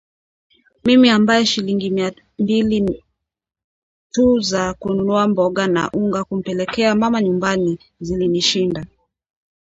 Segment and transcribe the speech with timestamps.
[0.83, 3.03] Mimi ambaye shilingi mia mbili
[4.11, 8.85] tu za kununua mboga na unga kumpelekea mama nyumbani zilinishinda